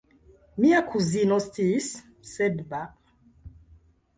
[0.63, 1.91] Mia kuzino sciis,
[2.31, 2.81] sed ba!